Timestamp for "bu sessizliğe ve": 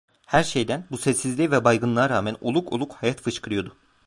0.91-1.63